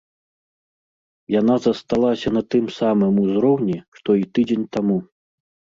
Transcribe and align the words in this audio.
Яна 1.39 1.55
засталася 1.67 2.27
на 2.39 2.43
тым 2.55 2.65
самым 2.79 3.13
узроўні, 3.27 3.77
што 4.01 4.09
і 4.23 4.31
тыдзень 4.37 4.71
таму. 4.77 4.97